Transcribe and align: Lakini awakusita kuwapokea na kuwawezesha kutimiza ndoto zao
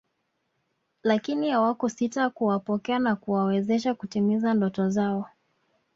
Lakini 1.03 1.51
awakusita 1.51 2.29
kuwapokea 2.29 2.99
na 2.99 3.15
kuwawezesha 3.15 3.93
kutimiza 3.95 4.53
ndoto 4.53 4.89
zao 4.89 5.29